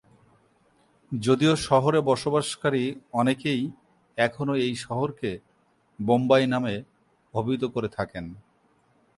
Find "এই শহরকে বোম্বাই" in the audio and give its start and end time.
4.65-6.43